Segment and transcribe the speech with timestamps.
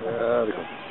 [0.00, 0.89] Ja, det kommer.